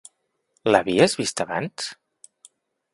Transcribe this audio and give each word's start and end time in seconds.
L'havies 0.69 1.15
vista 1.21 1.47
abans? 1.49 1.95